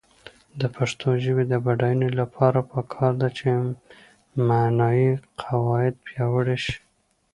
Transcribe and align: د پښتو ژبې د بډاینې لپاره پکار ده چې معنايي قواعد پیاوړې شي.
د 0.59 0.61
پښتو 0.75 1.09
ژبې 1.23 1.43
د 1.51 1.53
بډاینې 1.65 2.09
لپاره 2.19 2.59
پکار 2.71 3.11
ده 3.21 3.29
چې 3.37 3.47
معنايي 4.49 5.11
قواعد 5.41 5.93
پیاوړې 6.05 6.57
شي. 6.63 6.75